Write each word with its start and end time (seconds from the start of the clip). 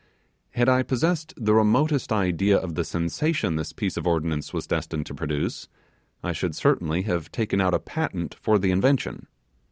Had 0.55 0.67
I 0.67 0.81
possessed 0.81 1.31
the 1.37 1.53
remotest 1.53 2.11
idea 2.11 2.57
of 2.57 2.73
the 2.73 2.83
sensation 2.83 3.55
this 3.55 3.71
piece 3.71 3.97
of 3.97 4.07
ordnance 4.07 4.51
was 4.51 4.65
destined 4.65 5.05
to 5.05 5.13
produce, 5.13 5.67
I 6.23 6.31
should 6.33 6.55
certainly 6.55 7.03
have 7.03 7.31
taken 7.31 7.61
out 7.61 7.75
a 7.75 7.79
patent 7.79 8.33
for 8.33 8.57
the 8.57 8.71
invention. 8.71 9.27